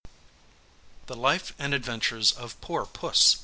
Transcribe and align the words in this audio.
]THE 1.05 1.15
LIFE 1.15 1.53
AND 1.59 1.75
ADVENTURES 1.75 2.31
OF 2.31 2.59
POOR 2.59 2.87
PUSS. 2.87 3.35